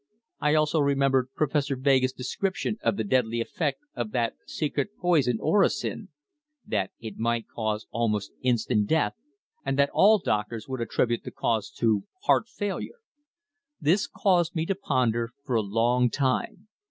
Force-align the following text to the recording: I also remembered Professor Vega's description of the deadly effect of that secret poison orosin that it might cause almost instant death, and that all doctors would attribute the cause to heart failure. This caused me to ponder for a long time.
I 0.39 0.55
also 0.55 0.79
remembered 0.79 1.29
Professor 1.35 1.75
Vega's 1.75 2.11
description 2.11 2.79
of 2.81 2.97
the 2.97 3.03
deadly 3.03 3.39
effect 3.39 3.81
of 3.93 4.09
that 4.13 4.33
secret 4.47 4.97
poison 4.99 5.37
orosin 5.39 6.07
that 6.65 6.89
it 6.99 7.19
might 7.19 7.45
cause 7.47 7.85
almost 7.91 8.31
instant 8.41 8.87
death, 8.87 9.13
and 9.63 9.77
that 9.77 9.91
all 9.93 10.17
doctors 10.17 10.67
would 10.67 10.81
attribute 10.81 11.21
the 11.23 11.29
cause 11.29 11.69
to 11.77 12.05
heart 12.23 12.47
failure. 12.47 12.97
This 13.79 14.07
caused 14.07 14.55
me 14.55 14.65
to 14.65 14.73
ponder 14.75 15.33
for 15.45 15.53
a 15.55 15.61
long 15.61 16.09
time. 16.09 16.67